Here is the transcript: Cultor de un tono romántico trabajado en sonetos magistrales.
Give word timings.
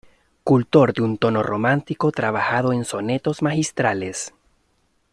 Cultor 0.43 0.93
de 0.93 1.03
un 1.03 1.19
tono 1.19 1.43
romántico 1.43 2.11
trabajado 2.11 2.73
en 2.73 2.85
sonetos 2.85 3.43
magistrales. 3.43 4.33